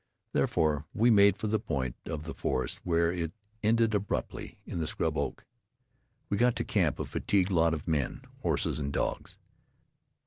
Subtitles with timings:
[0.33, 4.87] Therefore, we made for the point of the forest where it ended abruptly in the
[4.87, 5.45] scrub oak.
[6.27, 9.37] We got into camp, a fatigued lot of men, horses and dogs.